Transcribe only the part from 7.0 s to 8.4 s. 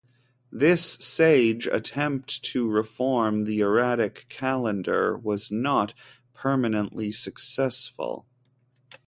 successful.